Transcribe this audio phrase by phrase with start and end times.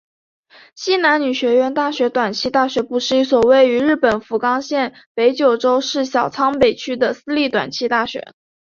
[0.73, 8.33] 西南女学院大学短期大学部是一所位于日本福冈县北九州市小仓北区的私立短期大学。